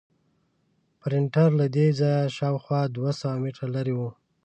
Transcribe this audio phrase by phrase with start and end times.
[0.99, 3.99] پرنټر له دې ځایه شاوخوا دوه سوه متره لرې و.